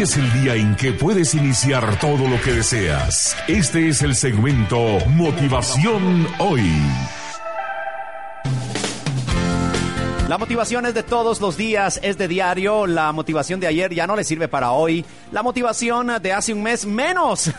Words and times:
Es 0.00 0.16
el 0.16 0.32
día 0.32 0.54
en 0.54 0.76
que 0.76 0.92
puedes 0.92 1.34
iniciar 1.34 1.98
todo 1.98 2.28
lo 2.28 2.40
que 2.40 2.52
deseas. 2.52 3.36
Este 3.48 3.88
es 3.88 4.00
el 4.02 4.14
segmento 4.14 5.00
Motivación 5.08 6.24
Hoy. 6.38 6.70
La 10.28 10.36
motivación 10.36 10.84
es 10.84 10.92
de 10.92 11.02
todos 11.02 11.40
los 11.40 11.56
días, 11.56 12.00
es 12.02 12.18
de 12.18 12.28
diario. 12.28 12.86
La 12.86 13.12
motivación 13.12 13.60
de 13.60 13.66
ayer 13.66 13.94
ya 13.94 14.06
no 14.06 14.14
le 14.14 14.24
sirve 14.24 14.46
para 14.46 14.72
hoy. 14.72 15.02
La 15.32 15.42
motivación 15.42 16.12
de 16.20 16.34
hace 16.34 16.52
un 16.52 16.62
mes 16.62 16.84
menos. 16.84 17.50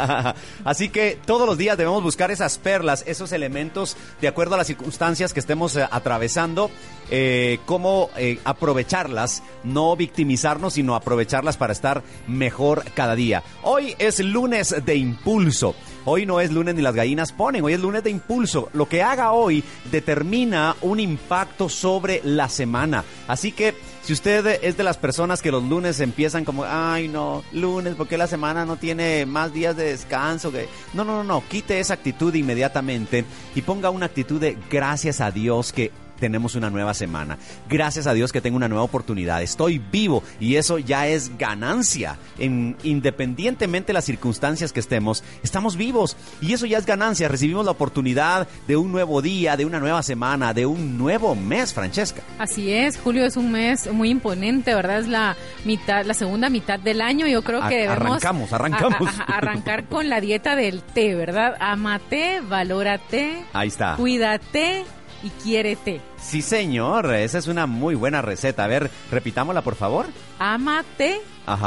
Así 0.64 0.90
que 0.90 1.18
todos 1.26 1.44
los 1.44 1.58
días 1.58 1.76
debemos 1.76 2.04
buscar 2.04 2.30
esas 2.30 2.56
perlas, 2.58 3.02
esos 3.08 3.32
elementos 3.32 3.96
de 4.20 4.28
acuerdo 4.28 4.54
a 4.54 4.58
las 4.58 4.68
circunstancias 4.68 5.32
que 5.32 5.40
estemos 5.40 5.74
eh, 5.74 5.88
atravesando. 5.90 6.70
Eh, 7.10 7.58
cómo 7.66 8.10
eh, 8.16 8.38
aprovecharlas, 8.44 9.42
no 9.64 9.96
victimizarnos, 9.96 10.74
sino 10.74 10.94
aprovecharlas 10.94 11.56
para 11.56 11.72
estar 11.72 12.04
mejor 12.28 12.84
cada 12.94 13.16
día. 13.16 13.42
Hoy 13.64 13.96
es 13.98 14.20
lunes 14.20 14.72
de 14.86 14.94
impulso. 14.94 15.74
Hoy 16.06 16.26
no 16.26 16.40
es 16.40 16.52
lunes 16.52 16.74
ni 16.74 16.82
las 16.82 16.94
gallinas 16.94 17.32
ponen, 17.32 17.64
hoy 17.64 17.72
es 17.72 17.80
lunes 17.80 18.04
de 18.04 18.10
impulso. 18.10 18.68
Lo 18.74 18.88
que 18.88 19.02
haga 19.02 19.32
hoy 19.32 19.64
determina 19.90 20.76
un 20.82 21.00
impacto 21.00 21.70
sobre 21.70 22.20
la 22.24 22.50
semana. 22.50 23.04
Así 23.26 23.52
que 23.52 23.74
si 24.02 24.12
usted 24.12 24.58
es 24.62 24.76
de 24.76 24.84
las 24.84 24.98
personas 24.98 25.40
que 25.40 25.50
los 25.50 25.62
lunes 25.62 26.00
empiezan 26.00 26.44
como, 26.44 26.64
ay 26.64 27.08
no, 27.08 27.42
lunes, 27.52 27.94
porque 27.94 28.18
la 28.18 28.26
semana 28.26 28.66
no 28.66 28.76
tiene 28.76 29.24
más 29.24 29.54
días 29.54 29.76
de 29.76 29.84
descanso? 29.84 30.52
No, 30.92 31.04
no, 31.04 31.16
no, 31.16 31.24
no, 31.24 31.42
quite 31.48 31.80
esa 31.80 31.94
actitud 31.94 32.34
inmediatamente 32.34 33.24
y 33.54 33.62
ponga 33.62 33.88
una 33.88 34.06
actitud 34.06 34.38
de 34.38 34.58
gracias 34.70 35.22
a 35.22 35.30
Dios 35.30 35.72
que 35.72 35.90
tenemos 36.18 36.54
una 36.54 36.70
nueva 36.70 36.94
semana. 36.94 37.38
Gracias 37.68 38.06
a 38.06 38.14
Dios 38.14 38.32
que 38.32 38.40
tengo 38.40 38.56
una 38.56 38.68
nueva 38.68 38.84
oportunidad. 38.84 39.42
Estoy 39.42 39.78
vivo 39.78 40.22
y 40.40 40.56
eso 40.56 40.78
ya 40.78 41.06
es 41.06 41.36
ganancia. 41.38 42.18
En, 42.38 42.76
independientemente 42.82 43.88
de 43.88 43.92
las 43.94 44.04
circunstancias 44.04 44.72
que 44.72 44.80
estemos, 44.80 45.22
estamos 45.42 45.76
vivos 45.76 46.16
y 46.40 46.52
eso 46.52 46.66
ya 46.66 46.78
es 46.78 46.86
ganancia. 46.86 47.28
Recibimos 47.28 47.64
la 47.64 47.72
oportunidad 47.72 48.48
de 48.66 48.76
un 48.76 48.92
nuevo 48.92 49.22
día, 49.22 49.56
de 49.56 49.64
una 49.64 49.80
nueva 49.80 50.02
semana, 50.02 50.54
de 50.54 50.66
un 50.66 50.96
nuevo 50.98 51.34
mes, 51.34 51.72
Francesca. 51.72 52.22
Así 52.38 52.72
es, 52.72 52.98
julio 52.98 53.24
es 53.24 53.36
un 53.36 53.52
mes 53.52 53.92
muy 53.92 54.10
imponente, 54.10 54.74
¿verdad? 54.74 55.00
Es 55.00 55.08
la 55.08 55.36
mitad, 55.64 56.04
la 56.04 56.14
segunda 56.14 56.48
mitad 56.48 56.78
del 56.78 57.00
año. 57.00 57.26
Yo 57.26 57.42
creo 57.42 57.66
que 57.68 57.76
debemos 57.76 58.24
arrancamos, 58.24 58.52
arrancamos. 58.52 59.14
arrancar 59.26 59.84
con 59.88 60.08
la 60.08 60.20
dieta 60.20 60.56
del 60.56 60.82
té, 60.82 61.14
¿verdad? 61.14 61.54
Amate, 61.60 62.40
valórate. 62.40 63.44
Ahí 63.52 63.68
está. 63.68 63.96
Cuídate 63.96 64.84
y 65.24 65.30
quiérete. 65.42 66.00
Sí, 66.20 66.42
señor, 66.42 67.12
esa 67.14 67.38
es 67.38 67.46
una 67.46 67.66
muy 67.66 67.94
buena 67.94 68.20
receta. 68.20 68.64
A 68.64 68.68
ver, 68.68 68.90
repitámosla, 69.10 69.62
por 69.62 69.74
favor. 69.74 70.06
Ámate, 70.38 71.22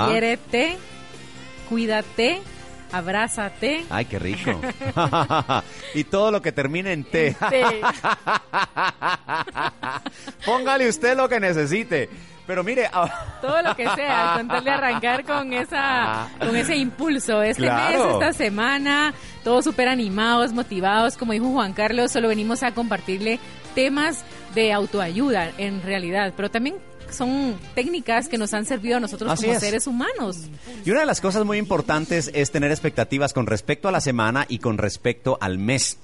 quiérete, 0.05 0.77
cuídate, 1.67 2.41
abrázate. 2.91 3.85
Ay, 3.89 4.05
qué 4.05 4.19
rico. 4.19 4.61
y 5.95 6.03
todo 6.03 6.31
lo 6.31 6.41
que 6.41 6.51
termine 6.51 6.93
en 6.93 7.03
té. 7.03 7.35
Póngale 10.45 10.87
usted 10.87 11.17
lo 11.17 11.27
que 11.27 11.39
necesite. 11.39 12.09
Pero 12.47 12.63
mire, 12.63 12.89
todo 13.41 13.61
lo 13.61 13.75
que 13.75 13.83
sea, 13.89 14.35
con 14.37 14.47
tal 14.47 14.63
de 14.63 14.71
arrancar 14.71 15.25
con 15.25 15.51
esa, 15.51 16.29
con 16.39 16.55
ese 16.55 16.77
impulso. 16.77 17.41
Este 17.43 17.69
mes, 17.69 17.99
esta 18.13 18.31
semana, 18.31 19.13
todos 19.43 19.65
súper 19.65 19.89
animados, 19.89 20.53
motivados, 20.53 21.17
como 21.17 21.33
dijo 21.33 21.51
Juan 21.51 21.73
Carlos, 21.73 22.11
solo 22.11 22.29
venimos 22.29 22.63
a 22.63 22.73
compartirle 22.73 23.39
temas 23.75 24.23
de 24.55 24.71
autoayuda 24.71 25.51
en 25.57 25.83
realidad, 25.83 26.33
pero 26.37 26.49
también 26.49 26.77
son 27.11 27.57
técnicas 27.75 28.29
que 28.29 28.37
nos 28.37 28.53
han 28.53 28.65
servido 28.65 28.97
a 28.97 28.99
nosotros 29.01 29.39
como 29.39 29.59
seres 29.59 29.85
humanos. 29.85 30.37
Y 30.85 30.91
una 30.91 31.01
de 31.01 31.05
las 31.05 31.19
cosas 31.19 31.43
muy 31.43 31.57
importantes 31.57 32.31
es 32.33 32.51
tener 32.51 32.71
expectativas 32.71 33.33
con 33.33 33.45
respecto 33.45 33.89
a 33.89 33.91
la 33.91 33.99
semana 33.99 34.45
y 34.47 34.59
con 34.59 34.77
respecto 34.77 35.37
al 35.41 35.57
mes. 35.57 35.97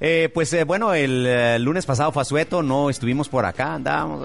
Eh, 0.00 0.28
pues 0.34 0.52
eh, 0.52 0.64
bueno, 0.64 0.92
el 0.92 1.24
eh, 1.26 1.58
lunes 1.58 1.86
pasado 1.86 2.12
fue 2.12 2.22
a 2.22 2.24
Sueto, 2.24 2.62
no 2.62 2.90
estuvimos 2.90 3.28
por 3.28 3.46
acá, 3.46 3.74
andábamos 3.74 4.22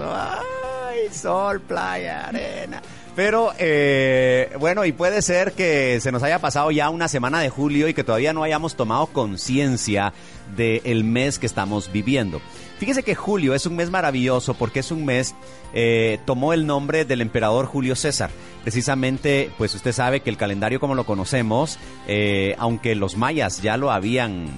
sol, 1.12 1.60
playa, 1.60 2.28
arena. 2.28 2.82
Pero 3.16 3.52
eh, 3.58 4.50
bueno, 4.60 4.84
y 4.84 4.92
puede 4.92 5.20
ser 5.20 5.52
que 5.52 6.00
se 6.00 6.12
nos 6.12 6.22
haya 6.22 6.38
pasado 6.38 6.70
ya 6.70 6.90
una 6.90 7.08
semana 7.08 7.40
de 7.40 7.50
julio 7.50 7.88
y 7.88 7.94
que 7.94 8.04
todavía 8.04 8.32
no 8.32 8.44
hayamos 8.44 8.76
tomado 8.76 9.06
conciencia 9.08 10.12
del 10.56 11.04
mes 11.04 11.38
que 11.38 11.46
estamos 11.46 11.92
viviendo. 11.92 12.40
Fíjese 12.78 13.02
que 13.02 13.14
julio 13.14 13.54
es 13.54 13.66
un 13.66 13.76
mes 13.76 13.90
maravilloso 13.90 14.54
porque 14.54 14.80
es 14.80 14.90
un 14.90 15.04
mes, 15.04 15.34
eh, 15.74 16.18
tomó 16.24 16.54
el 16.54 16.66
nombre 16.66 17.04
del 17.04 17.20
emperador 17.20 17.66
Julio 17.66 17.94
César. 17.94 18.30
Precisamente, 18.62 19.50
pues 19.58 19.74
usted 19.74 19.92
sabe 19.92 20.20
que 20.20 20.30
el 20.30 20.36
calendario 20.36 20.80
como 20.80 20.94
lo 20.94 21.04
conocemos, 21.04 21.78
eh, 22.08 22.54
aunque 22.58 22.94
los 22.94 23.16
mayas 23.16 23.60
ya 23.60 23.76
lo 23.76 23.90
habían 23.90 24.48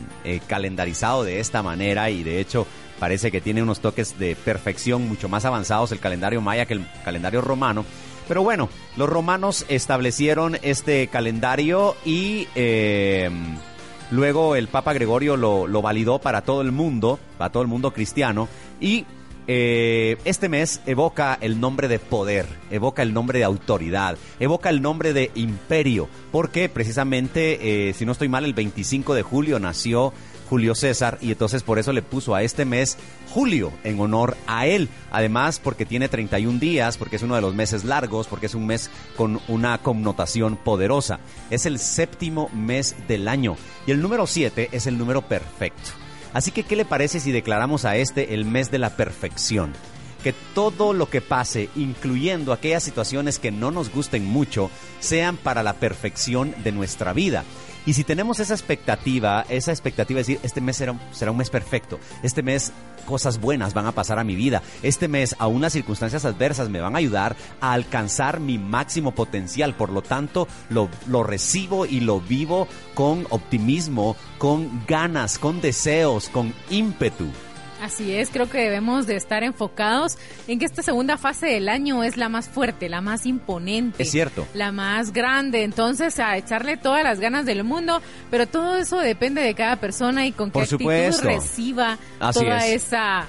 calendarizado 0.46 1.24
de 1.24 1.40
esta 1.40 1.62
manera 1.62 2.10
y 2.10 2.22
de 2.22 2.38
hecho 2.38 2.66
parece 3.02 3.32
que 3.32 3.40
tiene 3.40 3.64
unos 3.64 3.80
toques 3.80 4.16
de 4.20 4.36
perfección 4.36 5.08
mucho 5.08 5.28
más 5.28 5.44
avanzados 5.44 5.90
el 5.90 5.98
calendario 5.98 6.40
maya 6.40 6.66
que 6.66 6.74
el 6.74 6.86
calendario 7.04 7.40
romano. 7.40 7.84
Pero 8.28 8.44
bueno, 8.44 8.68
los 8.96 9.08
romanos 9.08 9.66
establecieron 9.68 10.56
este 10.62 11.08
calendario 11.08 11.96
y 12.04 12.46
eh, 12.54 13.28
luego 14.12 14.54
el 14.54 14.68
Papa 14.68 14.92
Gregorio 14.92 15.36
lo, 15.36 15.66
lo, 15.66 15.82
validó 15.82 16.20
para 16.20 16.42
todo 16.42 16.60
el 16.60 16.70
mundo, 16.70 17.18
para 17.38 17.50
todo 17.50 17.64
el 17.64 17.68
mundo 17.68 17.92
cristiano. 17.92 18.48
Y 18.80 19.04
eh, 19.48 20.18
este 20.24 20.48
mes 20.48 20.80
evoca 20.86 21.36
el 21.40 21.58
nombre 21.58 21.88
de 21.88 21.98
poder, 21.98 22.46
evoca 22.70 23.02
el 23.02 23.12
nombre 23.12 23.40
de 23.40 23.44
autoridad, 23.44 24.16
evoca 24.38 24.70
el 24.70 24.80
nombre 24.80 25.12
de 25.12 25.32
imperio, 25.34 26.08
porque 26.30 26.68
precisamente, 26.68 27.88
eh, 27.88 27.94
si 27.94 28.06
no 28.06 28.12
estoy 28.12 28.28
mal, 28.28 28.44
el 28.44 28.54
25 28.54 29.14
de 29.14 29.22
julio 29.22 29.58
nació 29.58 30.12
Julio 30.52 30.74
César 30.74 31.16
y 31.22 31.30
entonces 31.30 31.62
por 31.62 31.78
eso 31.78 31.94
le 31.94 32.02
puso 32.02 32.34
a 32.34 32.42
este 32.42 32.66
mes 32.66 32.98
Julio 33.30 33.72
en 33.84 33.98
honor 33.98 34.36
a 34.46 34.66
él. 34.66 34.90
Además 35.10 35.58
porque 35.58 35.86
tiene 35.86 36.10
31 36.10 36.58
días, 36.58 36.98
porque 36.98 37.16
es 37.16 37.22
uno 37.22 37.36
de 37.36 37.40
los 37.40 37.54
meses 37.54 37.84
largos, 37.84 38.26
porque 38.26 38.44
es 38.44 38.54
un 38.54 38.66
mes 38.66 38.90
con 39.16 39.40
una 39.48 39.78
connotación 39.78 40.56
poderosa. 40.56 41.20
Es 41.48 41.64
el 41.64 41.78
séptimo 41.78 42.50
mes 42.52 42.94
del 43.08 43.28
año 43.28 43.56
y 43.86 43.92
el 43.92 44.02
número 44.02 44.26
7 44.26 44.68
es 44.72 44.86
el 44.86 44.98
número 44.98 45.22
perfecto. 45.22 45.92
Así 46.34 46.50
que, 46.50 46.64
¿qué 46.64 46.76
le 46.76 46.84
parece 46.84 47.18
si 47.18 47.32
declaramos 47.32 47.86
a 47.86 47.96
este 47.96 48.34
el 48.34 48.44
mes 48.44 48.70
de 48.70 48.78
la 48.78 48.94
perfección? 48.94 49.72
Que 50.22 50.32
todo 50.54 50.92
lo 50.92 51.10
que 51.10 51.20
pase, 51.20 51.68
incluyendo 51.76 52.52
aquellas 52.52 52.82
situaciones 52.82 53.38
que 53.38 53.50
no 53.50 53.70
nos 53.70 53.92
gusten 53.92 54.24
mucho, 54.24 54.70
sean 55.00 55.36
para 55.36 55.62
la 55.62 55.74
perfección 55.74 56.54
de 56.62 56.72
nuestra 56.72 57.12
vida. 57.12 57.44
Y 57.84 57.94
si 57.94 58.04
tenemos 58.04 58.38
esa 58.38 58.54
expectativa, 58.54 59.44
esa 59.48 59.72
expectativa 59.72 60.18
de 60.18 60.22
decir, 60.22 60.40
este 60.44 60.60
mes 60.60 60.76
será, 60.76 60.92
un 61.32 61.36
mes 61.36 61.50
perfecto, 61.50 61.98
este 62.22 62.42
mes 62.42 62.72
cosas 63.06 63.40
buenas 63.40 63.74
van 63.74 63.86
a 63.86 63.92
pasar 63.92 64.20
a 64.20 64.24
mi 64.24 64.36
vida, 64.36 64.62
este 64.84 65.08
mes 65.08 65.34
a 65.40 65.48
unas 65.48 65.72
circunstancias 65.72 66.24
adversas 66.24 66.68
me 66.68 66.80
van 66.80 66.94
a 66.94 66.98
ayudar 66.98 67.34
a 67.60 67.72
alcanzar 67.72 68.38
mi 68.38 68.56
máximo 68.56 69.10
potencial, 69.12 69.74
por 69.74 69.90
lo 69.90 70.02
tanto 70.02 70.46
lo 70.70 71.24
recibo 71.24 71.84
y 71.84 71.98
lo 71.98 72.20
vivo 72.20 72.68
con 72.94 73.26
optimismo, 73.30 74.16
con 74.38 74.84
ganas, 74.86 75.40
con 75.40 75.60
deseos, 75.60 76.28
con 76.28 76.54
ímpetu. 76.70 77.26
Así 77.82 78.14
es, 78.14 78.30
creo 78.30 78.48
que 78.48 78.58
debemos 78.58 79.08
de 79.08 79.16
estar 79.16 79.42
enfocados 79.42 80.16
en 80.46 80.60
que 80.60 80.66
esta 80.66 80.84
segunda 80.84 81.18
fase 81.18 81.48
del 81.48 81.68
año 81.68 82.04
es 82.04 82.16
la 82.16 82.28
más 82.28 82.48
fuerte, 82.48 82.88
la 82.88 83.00
más 83.00 83.26
imponente. 83.26 84.04
Es 84.04 84.12
cierto. 84.12 84.46
La 84.54 84.70
más 84.70 85.12
grande, 85.12 85.64
entonces 85.64 86.20
a 86.20 86.36
echarle 86.36 86.76
todas 86.76 87.02
las 87.02 87.18
ganas 87.18 87.44
del 87.44 87.64
mundo, 87.64 88.00
pero 88.30 88.46
todo 88.46 88.76
eso 88.76 89.00
depende 89.00 89.42
de 89.42 89.54
cada 89.54 89.80
persona 89.80 90.24
y 90.28 90.30
con 90.30 90.52
qué 90.52 90.60
actitud 90.60 91.22
reciba 91.22 91.98
toda 92.32 92.68
esa 92.68 93.26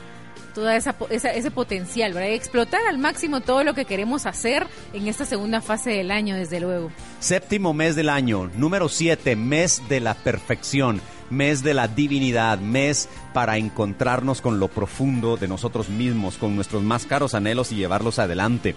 toda 0.53 0.75
esa, 0.75 0.95
ese 1.09 1.49
potencial, 1.49 2.13
¿verdad? 2.13 2.29
explotar 2.29 2.81
al 2.87 2.99
máximo 2.99 3.41
todo 3.41 3.63
lo 3.63 3.73
que 3.73 3.85
queremos 3.85 4.27
hacer 4.27 4.67
en 4.93 5.07
esta 5.07 5.25
segunda 5.25 5.61
fase 5.61 5.89
del 5.89 6.11
año, 6.11 6.35
desde 6.35 6.59
luego. 6.59 6.91
Séptimo 7.19 7.73
mes 7.73 7.95
del 7.95 8.07
año, 8.07 8.51
número 8.55 8.87
siete, 8.87 9.35
mes 9.35 9.81
de 9.89 9.99
la 9.99 10.13
perfección 10.13 11.01
mes 11.33 11.63
de 11.63 11.73
la 11.73 11.87
divinidad, 11.87 12.59
mes 12.59 13.09
para 13.33 13.57
encontrarnos 13.57 14.41
con 14.41 14.59
lo 14.59 14.67
profundo 14.69 15.35
de 15.35 15.47
nosotros 15.47 15.89
mismos, 15.89 16.37
con 16.37 16.55
nuestros 16.55 16.83
más 16.83 17.05
caros 17.05 17.33
anhelos 17.33 17.71
y 17.71 17.75
llevarlos 17.75 18.19
adelante. 18.19 18.75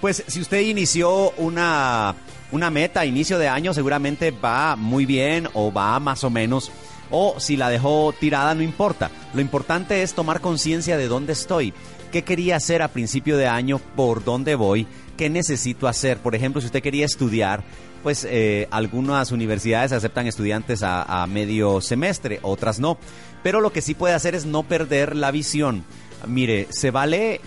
Pues 0.00 0.24
si 0.26 0.40
usted 0.40 0.60
inició 0.60 1.30
una, 1.32 2.14
una 2.52 2.70
meta 2.70 3.04
inicio 3.04 3.38
de 3.38 3.48
año, 3.48 3.74
seguramente 3.74 4.30
va 4.30 4.76
muy 4.76 5.06
bien 5.06 5.48
o 5.54 5.72
va 5.72 5.98
más 6.00 6.24
o 6.24 6.30
menos. 6.30 6.70
O 7.10 7.38
si 7.38 7.56
la 7.56 7.70
dejó 7.70 8.12
tirada, 8.18 8.54
no 8.54 8.62
importa. 8.62 9.10
Lo 9.32 9.40
importante 9.40 10.02
es 10.02 10.14
tomar 10.14 10.40
conciencia 10.40 10.96
de 10.96 11.08
dónde 11.08 11.32
estoy. 11.32 11.72
¿Qué 12.16 12.22
quería 12.22 12.56
hacer 12.56 12.80
a 12.80 12.88
principio 12.88 13.36
de 13.36 13.46
año? 13.46 13.78
¿Por 13.78 14.24
dónde 14.24 14.54
voy? 14.54 14.86
¿Qué 15.18 15.28
necesito 15.28 15.86
hacer? 15.86 16.16
Por 16.16 16.34
ejemplo, 16.34 16.62
si 16.62 16.68
usted 16.68 16.80
quería 16.80 17.04
estudiar, 17.04 17.62
pues 18.02 18.26
eh, 18.26 18.68
algunas 18.70 19.32
universidades 19.32 19.92
aceptan 19.92 20.26
estudiantes 20.26 20.82
a, 20.82 21.26
medio 21.26 21.82
semestre, 21.82 22.40
otras 22.40 22.80
no. 22.80 22.96
Pero 23.42 23.60
lo 23.60 23.70
que 23.70 23.82
sí 23.82 23.92
puede 23.92 24.14
hacer 24.14 24.34
es 24.34 24.46
no 24.46 24.62
perder 24.62 25.14
la 25.14 25.30
visión. 25.30 25.84
Mire, 26.26 26.68
se 26.70 26.90
vale, 26.90 27.42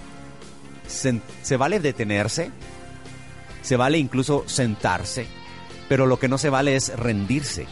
se, 0.85 1.57
vale 1.57 1.79
detenerse, 1.79 2.51
se 3.63 3.75
vale 3.75 3.97
incluso 3.97 4.43
sentarse, 4.45 5.25
pero 5.87 6.05
lo 6.05 6.19
que 6.19 6.27
no 6.27 6.37
se 6.37 6.51
vale 6.51 6.75
es 6.75 6.95
rendirse. 6.95 7.65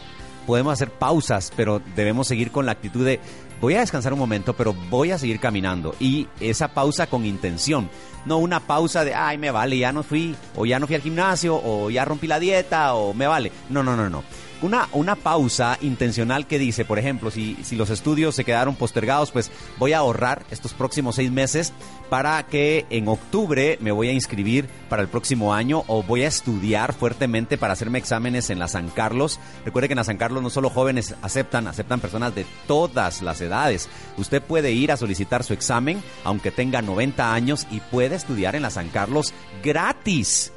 Podemos 0.48 0.72
hacer 0.72 0.90
pausas, 0.90 1.52
pero 1.54 1.80
debemos 1.94 2.26
seguir 2.26 2.50
con 2.50 2.66
la 2.66 2.72
actitud 2.72 3.04
de 3.04 3.20
voy 3.60 3.74
a 3.74 3.80
descansar 3.80 4.12
un 4.12 4.18
momento, 4.18 4.54
pero 4.54 4.74
voy 4.90 5.10
a 5.10 5.18
seguir 5.18 5.40
caminando. 5.40 5.94
Y 6.00 6.28
esa 6.40 6.68
pausa 6.68 7.06
con 7.06 7.24
intención, 7.24 7.90
no 8.24 8.38
una 8.38 8.60
pausa 8.60 9.04
de, 9.04 9.14
ay, 9.14 9.38
me 9.38 9.50
vale, 9.50 9.78
ya 9.78 9.92
no 9.92 10.02
fui, 10.02 10.34
o 10.56 10.66
ya 10.66 10.78
no 10.78 10.86
fui 10.86 10.96
al 10.96 11.02
gimnasio, 11.02 11.60
o 11.62 11.90
ya 11.90 12.04
rompí 12.04 12.26
la 12.26 12.40
dieta, 12.40 12.94
o 12.94 13.14
me 13.14 13.26
vale. 13.26 13.52
No, 13.68 13.82
no, 13.82 13.96
no, 13.96 14.08
no 14.08 14.22
una, 14.62 14.88
una 14.92 15.16
pausa 15.16 15.78
intencional 15.80 16.46
que 16.46 16.58
dice, 16.58 16.84
por 16.84 16.98
ejemplo, 16.98 17.30
si, 17.30 17.56
si 17.62 17.76
los 17.76 17.90
estudios 17.90 18.34
se 18.34 18.44
quedaron 18.44 18.74
postergados, 18.74 19.30
pues 19.30 19.50
voy 19.78 19.92
a 19.92 19.98
ahorrar 19.98 20.44
estos 20.50 20.74
próximos 20.74 21.16
seis 21.16 21.30
meses 21.30 21.72
para 22.08 22.42
que 22.46 22.86
en 22.90 23.08
octubre 23.08 23.78
me 23.80 23.92
voy 23.92 24.08
a 24.08 24.12
inscribir 24.12 24.68
para 24.88 25.02
el 25.02 25.08
próximo 25.08 25.52
año 25.54 25.84
o 25.86 26.02
voy 26.02 26.22
a 26.22 26.28
estudiar 26.28 26.94
fuertemente 26.94 27.58
para 27.58 27.74
hacerme 27.74 27.98
exámenes 27.98 28.50
en 28.50 28.58
la 28.58 28.68
San 28.68 28.88
Carlos. 28.88 29.38
Recuerde 29.64 29.88
que 29.88 29.92
en 29.92 29.98
la 29.98 30.04
San 30.04 30.16
Carlos 30.16 30.42
no 30.42 30.50
solo 30.50 30.70
jóvenes 30.70 31.14
aceptan, 31.22 31.66
aceptan 31.66 32.00
personas 32.00 32.34
de 32.34 32.46
todas 32.66 33.22
las 33.22 33.40
edades. 33.40 33.88
Usted 34.16 34.42
puede 34.42 34.72
ir 34.72 34.90
a 34.92 34.96
solicitar 34.96 35.44
su 35.44 35.52
examen 35.52 36.02
aunque 36.24 36.50
tenga 36.50 36.82
90 36.82 37.32
años 37.32 37.66
y 37.70 37.80
puede 37.80 38.16
estudiar 38.16 38.56
en 38.56 38.62
la 38.62 38.70
San 38.70 38.88
Carlos 38.88 39.34
gratis. 39.62 40.52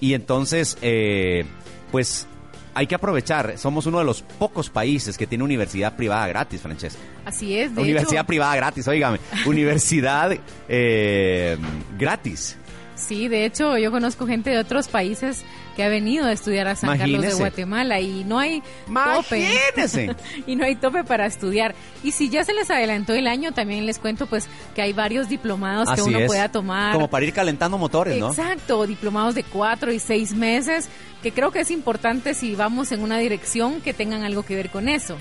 Y 0.00 0.14
entonces, 0.14 0.76
eh, 0.82 1.44
pues 1.90 2.26
hay 2.74 2.86
que 2.86 2.94
aprovechar. 2.94 3.56
Somos 3.58 3.86
uno 3.86 3.98
de 3.98 4.04
los 4.04 4.22
pocos 4.22 4.70
países 4.70 5.16
que 5.16 5.26
tiene 5.26 5.44
universidad 5.44 5.96
privada 5.96 6.26
gratis, 6.28 6.60
Francesca. 6.60 7.00
Así 7.24 7.58
es. 7.58 7.74
De 7.74 7.82
universidad 7.82 8.26
privada 8.26 8.54
gratis, 8.56 8.86
oígame. 8.88 9.18
universidad 9.46 10.36
eh, 10.68 11.56
gratis. 11.98 12.58
Sí, 12.96 13.28
de 13.28 13.44
hecho 13.44 13.76
yo 13.76 13.90
conozco 13.90 14.26
gente 14.26 14.50
de 14.50 14.58
otros 14.58 14.88
países 14.88 15.44
que 15.74 15.82
ha 15.82 15.88
venido 15.88 16.26
a 16.26 16.32
estudiar 16.32 16.68
a 16.68 16.76
San 16.76 16.96
Carlos 16.96 17.22
de 17.22 17.34
Guatemala 17.34 18.00
y 18.00 18.24
no 18.24 18.38
hay 18.38 18.62
tope. 18.86 19.48
y 20.46 20.56
no 20.56 20.64
hay 20.64 20.76
tope 20.76 21.02
para 21.02 21.26
estudiar. 21.26 21.74
Y 22.02 22.12
si 22.12 22.28
ya 22.28 22.44
se 22.44 22.54
les 22.54 22.70
adelantó 22.70 23.12
el 23.14 23.26
año, 23.26 23.52
también 23.52 23.84
les 23.86 23.98
cuento 23.98 24.26
pues 24.26 24.46
que 24.74 24.82
hay 24.82 24.92
varios 24.92 25.28
diplomados 25.28 25.90
que 25.90 26.02
uno 26.02 26.20
pueda 26.26 26.48
tomar. 26.50 26.94
Como 26.94 27.10
para 27.10 27.24
ir 27.24 27.32
calentando 27.32 27.78
motores, 27.78 28.18
¿no? 28.18 28.28
Exacto, 28.28 28.86
diplomados 28.86 29.34
de 29.34 29.42
cuatro 29.42 29.92
y 29.92 29.98
seis 29.98 30.32
meses, 30.34 30.88
que 31.22 31.32
creo 31.32 31.50
que 31.50 31.60
es 31.60 31.70
importante 31.70 32.34
si 32.34 32.54
vamos 32.54 32.92
en 32.92 33.02
una 33.02 33.18
dirección 33.18 33.80
que 33.80 33.92
tengan 33.92 34.22
algo 34.22 34.44
que 34.44 34.54
ver 34.54 34.70
con 34.70 34.88
eso, 34.88 35.16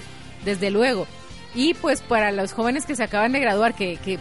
desde 0.45 0.69
luego. 0.69 1.07
Y 1.55 1.73
pues 1.75 2.01
para 2.01 2.31
los 2.31 2.53
jóvenes 2.53 2.85
que 2.85 2.95
se 2.95 3.03
acaban 3.03 3.31
de 3.31 3.39
graduar, 3.39 3.75
que, 3.75 3.97
que 3.97 4.19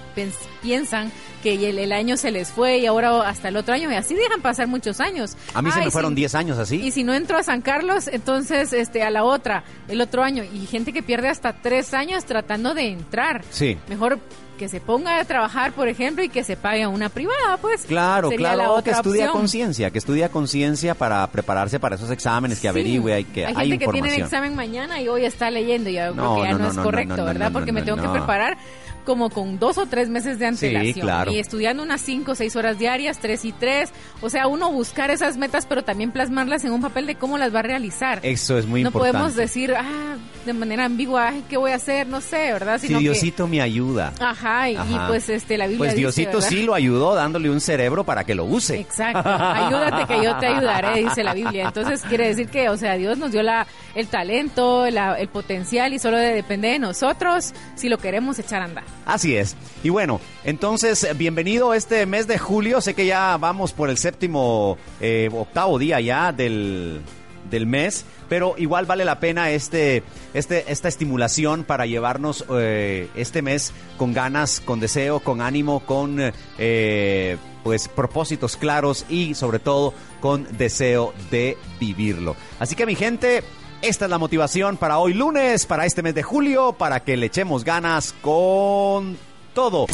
piensan 0.63 1.11
que 1.43 1.69
el, 1.69 1.93
año 1.93 2.17
se 2.17 2.31
les 2.31 2.51
fue 2.51 2.79
y 2.79 2.87
ahora 2.87 3.29
hasta 3.29 3.49
el 3.49 3.57
otro 3.57 3.75
año, 3.75 3.91
y 3.91 3.95
así 3.95 4.15
dejan 4.15 4.41
pasar 4.41 4.69
muchos 4.69 5.01
años. 5.01 5.37
A 5.55 5.61
mí 5.61 5.71
se 5.71 5.81
me 5.81 5.91
fueron 5.91 6.15
10 6.15 6.35
años 6.37 6.59
así. 6.59 6.77
Y 6.77 6.93
si 6.93 7.03
no 7.03 7.13
entro 7.13 7.37
a 7.37 7.43
San 7.43 7.63
Carlos, 7.63 8.07
entonces 8.07 8.73
este 8.73 9.03
a 9.03 9.11
la 9.11 9.25
otra, 9.25 9.65
el 9.89 10.01
otro 10.01 10.23
año. 10.23 10.45
Y 10.45 10.67
gente 10.67 10.93
que 10.93 11.03
pierde 11.03 11.29
hasta 11.29 11.53
tres 11.55 11.95
años 11.95 12.25
tratando 12.25 12.75
de 12.75 12.89
entrar. 12.89 13.43
Sí. 13.51 13.77
Mejor 13.89 14.21
que 14.63 14.69
se 14.69 14.81
ponga 14.81 15.19
a 15.19 15.25
trabajar, 15.25 15.73
por 15.73 15.89
ejemplo, 15.89 16.23
y 16.23 16.29
que 16.29 16.45
se 16.45 16.57
pague 16.57 16.85
a 16.85 16.89
una 16.89 17.09
privada, 17.09 17.57
pues. 17.61 17.83
Claro, 17.83 18.31
claro, 18.31 18.81
que 18.85 18.93
estudia 18.93 19.29
conciencia, 19.33 19.91
que 19.91 19.99
estudia 19.99 20.29
conciencia 20.29 20.95
para 20.95 21.27
prepararse 21.27 21.81
para 21.81 21.97
esos 21.97 22.13
exámenes, 22.13 22.61
que 22.61 22.69
averigüe, 22.69 23.13
hay 23.13 23.25
que 23.25 23.45
hay, 23.45 23.71
gente 23.71 23.87
que 23.87 23.91
tiene 23.91 24.15
examen 24.15 24.55
mañana 24.55 25.01
y 25.01 25.09
hoy 25.09 25.25
está 25.25 25.51
leyendo, 25.51 25.91
y 25.91 25.95
creo 25.95 26.37
que 26.37 26.43
ya 26.43 26.53
no, 26.53 26.69
es 26.69 26.79
correcto, 26.79 27.25
¿verdad? 27.25 27.51
Porque 27.53 27.73
me 27.73 27.83
tengo 27.83 28.01
que 28.01 28.09
preparar 28.09 28.57
como 29.05 29.31
con 29.31 29.59
dos 29.59 29.79
o 29.79 29.87
tres 29.87 30.09
meses 30.09 30.39
de 30.39 30.47
antelación. 30.47 31.33
Y 31.33 31.39
estudiando 31.39 31.83
unas 31.83 32.01
cinco 32.01 32.33
o 32.33 32.35
seis 32.35 32.57
horas 32.57 32.79
diarias, 32.79 33.19
tres 33.19 33.45
y 33.45 33.53
tres. 33.53 33.91
O 34.21 34.31
sea, 34.31 34.47
uno 34.47 34.71
buscar 34.73 35.11
esas 35.11 35.37
metas, 35.37 35.67
pero 35.67 35.83
también 35.83 36.11
plasmarlas 36.13 36.65
en 36.65 36.73
un 36.73 36.81
papel 36.81 37.07
de 37.07 37.17
cómo 37.17 37.39
las 37.39 37.55
va 37.55 37.61
a 37.61 37.63
realizar. 37.63 38.21
Eso 38.23 38.59
es 38.59 38.67
muy 38.67 38.81
importante. 38.81 39.13
No 39.13 39.13
podemos 39.13 39.37
decir, 39.37 39.75
ah, 39.77 40.17
de 40.47 40.53
manera 40.53 40.85
ambigua, 40.85 41.33
¿qué 41.49 41.57
voy 41.57 41.73
a 41.73 41.77
hacer? 41.77 42.07
No 42.07 42.21
sé, 42.21 42.53
¿verdad? 42.53 42.81
Sino 42.81 42.99
si 42.99 43.05
Diosito 43.05 43.47
me 43.47 43.61
ayuda. 43.61 44.13
Ajá 44.21 44.63
y, 44.71 44.77
pues 45.07 45.29
este, 45.29 45.57
la 45.59 45.67
Biblia 45.67 45.79
Pues 45.91 45.97
Diosito 45.97 46.41
sí 46.41 46.63
lo 46.63 46.75
ayudó 46.75 47.15
dándole 47.15 47.51
un 47.51 47.61
cerebro 47.61 48.05
para 48.05 48.25
que 48.25 48.35
lo 48.35 48.45
use. 48.45 48.81
Exacto. 48.81 49.23
Ayúdate 49.29 50.15
que 50.15 50.25
yo 50.25 50.37
te 50.39 50.47
ayudaré, 50.47 51.03
dice 51.03 51.23
la 51.23 51.35
Biblia. 51.35 51.67
Entonces 51.67 52.03
quiere 52.03 52.29
decir 52.29 52.49
que, 52.49 52.69
o 52.69 52.77
sea, 52.77 52.95
Dios 52.95 53.19
nos 53.19 53.33
dio 53.33 53.43
la, 53.43 53.67
el 53.95 54.09
talento, 54.09 54.87
el 54.87 55.29
potencial 55.29 55.93
y 55.93 55.99
solo 55.99 56.17
depende 56.19 56.69
de 56.69 56.79
nosotros 56.79 57.53
si 57.75 57.89
lo 57.89 57.99
queremos 57.99 58.39
echar 58.39 58.63
a 58.63 58.67
andar. 58.67 58.85
Así 59.05 59.37
es. 59.37 59.57
Y 59.83 59.89
bueno, 59.89 60.21
entonces, 60.45 61.07
bienvenido 61.17 61.75
este 61.75 62.07
mes 62.07 62.27
de 62.27 62.39
julio. 62.39 62.81
Sé 62.81 62.95
que 62.95 63.07
ya 63.07 63.37
vamos 63.37 63.73
por 63.73 63.91
el 63.91 63.99
séptimo, 63.99 64.79
eh, 65.01 65.29
octavo 65.33 65.79
día 65.79 66.01
ya 66.01 66.33
del, 66.33 67.03
del 67.51 67.67
mes, 67.67 68.05
pero 68.29 68.55
igual 68.59 68.87
vale 68.87 69.05
la 69.05 69.21
pena 69.21 69.51
este, 69.51 70.03
este, 70.35 70.71
esta 70.71 70.89
estimulación 70.89 71.65
para 71.65 71.87
llevarnos 71.87 72.45
eh, 72.51 73.09
este 73.15 73.43
mes 73.43 73.73
con 73.97 74.13
ganas, 74.13 74.61
con 74.61 74.81
deseo, 74.81 75.21
con 75.21 75.41
ánimo, 75.41 75.81
con 75.81 76.33
eh, 76.59 77.37
pues 77.63 77.89
propósitos 77.89 78.57
claros 78.57 79.05
y 79.09 79.35
sobre 79.35 79.59
todo 79.59 79.95
con 80.21 80.47
deseo 80.57 81.13
de 81.31 81.59
vivirlo. 81.79 82.37
Así 82.59 82.75
que 82.75 82.87
mi 82.87 82.95
gente, 82.95 83.43
esta 83.83 84.05
es 84.05 84.11
la 84.11 84.19
motivación 84.19 84.77
para 84.77 84.99
hoy 84.99 85.13
lunes, 85.13 85.67
para 85.67 85.85
este 85.85 86.03
mes 86.03 86.15
de 86.15 86.23
julio, 86.23 86.73
para 86.73 87.01
que 87.01 87.17
le 87.17 87.27
echemos 87.27 87.65
ganas 87.65 88.15
con 88.23 89.19
todo. 89.55 89.87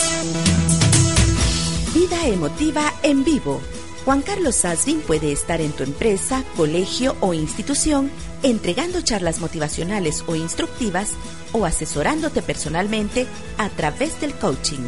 Vida 1.94 2.26
emotiva 2.26 2.92
en 3.02 3.24
vivo. 3.24 3.62
Juan 4.04 4.20
Carlos 4.20 4.56
Sasvin 4.56 5.00
puede 5.00 5.32
estar 5.32 5.62
en 5.62 5.72
tu 5.72 5.84
empresa, 5.84 6.44
colegio 6.56 7.16
o 7.20 7.32
institución 7.34 8.10
entregando 8.42 9.00
charlas 9.00 9.40
motivacionales 9.40 10.22
o 10.26 10.36
instructivas 10.36 11.14
o 11.52 11.64
asesorándote 11.64 12.42
personalmente 12.42 13.26
a 13.56 13.70
través 13.70 14.20
del 14.20 14.34
coaching. 14.34 14.86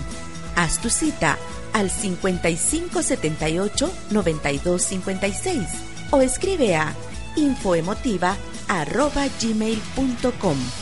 Haz 0.56 0.78
tu 0.80 0.90
cita 0.90 1.38
al 1.72 1.90
5578 1.90 3.90
9256 4.10 5.66
o 6.10 6.20
escribe 6.20 6.76
a 6.76 6.92
infoemotiva 7.36 8.36
arroba 8.70 9.26
gmail.com. 9.40 10.79